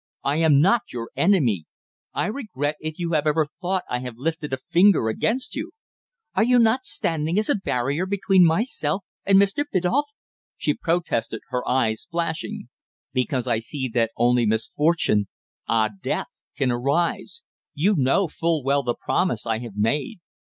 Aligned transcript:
I 0.23 0.37
am 0.37 0.59
not 0.59 0.91
your 0.91 1.11
enemy. 1.15 1.65
I 2.11 2.25
regret 2.25 2.75
if 2.79 2.97
you 2.97 3.11
have 3.11 3.27
ever 3.27 3.45
thought 3.61 3.83
I 3.87 3.99
have 3.99 4.15
lifted 4.17 4.51
a 4.51 4.57
finger 4.57 5.09
against 5.09 5.55
you." 5.55 5.73
"Are 6.33 6.43
you 6.43 6.57
not 6.57 6.85
standing 6.85 7.37
as 7.37 7.49
a 7.49 7.55
barrier 7.55 8.07
between 8.07 8.43
myself 8.43 9.03
and 9.27 9.37
Mr. 9.37 9.63
Biddulph?" 9.71 10.07
she 10.57 10.73
protested, 10.73 11.41
her 11.49 11.61
eyes 11.69 12.07
flashing. 12.09 12.69
"Because 13.13 13.45
I 13.45 13.59
see 13.59 13.87
that 13.93 14.09
only 14.17 14.47
misfortune 14.47 15.27
ah! 15.67 15.89
death 16.01 16.41
can 16.57 16.71
arise. 16.71 17.43
You 17.75 17.93
know 17.95 18.27
full 18.27 18.63
well 18.63 18.81
the 18.81 18.95
promise 18.95 19.45
I 19.45 19.59
have 19.59 19.75
made. 19.77 20.17